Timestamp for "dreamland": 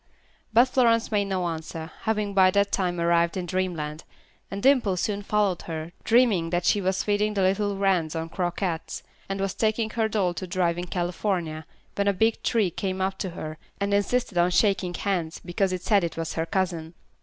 3.45-4.03